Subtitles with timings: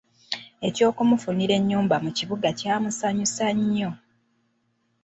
[0.67, 3.91] Eky'okumufunira ennyumba mu kibuga kyamusanyusa nnyo.